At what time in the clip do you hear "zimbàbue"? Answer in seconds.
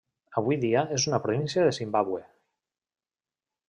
1.81-2.25